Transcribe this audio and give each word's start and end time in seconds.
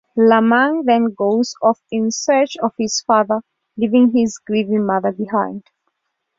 Lam-ang 0.17 0.81
then 0.87 1.13
goes 1.15 1.53
off 1.61 1.79
in 1.91 2.09
search 2.09 2.57
of 2.57 2.73
his 2.79 3.03
father, 3.05 3.41
leaving 3.77 4.09
his 4.11 4.39
grieving 4.39 4.83
mother 4.83 5.11
behind. 5.11 5.65